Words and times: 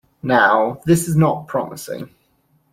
Now, 0.23 0.81
this 0.83 1.07
is 1.07 1.15
not 1.15 1.45
promising. 1.47 2.09